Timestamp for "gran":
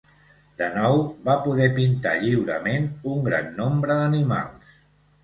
3.29-3.53